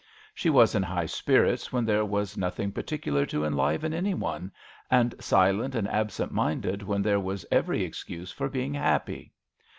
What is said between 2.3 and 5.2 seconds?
nothing particular to enliven any one and